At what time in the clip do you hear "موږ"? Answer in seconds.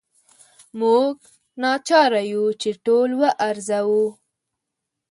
0.79-1.15